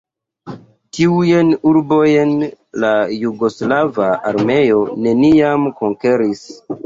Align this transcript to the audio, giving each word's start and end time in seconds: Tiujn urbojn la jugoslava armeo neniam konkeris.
Tiujn 0.97 1.51
urbojn 1.71 2.31
la 2.85 2.93
jugoslava 3.25 4.09
armeo 4.31 4.81
neniam 5.09 5.69
konkeris. 5.83 6.43